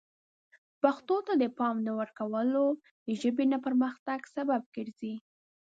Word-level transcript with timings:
پښتو 0.81 1.15
ته 1.27 1.33
د 1.41 1.43
پام 1.57 1.75
نه 1.87 1.91
ورکول 1.99 2.55
د 3.05 3.09
ژبې 3.21 3.45
نه 3.53 3.57
پرمختګ 3.65 4.19
سبب 4.35 4.61
ګرځي. 4.75 5.13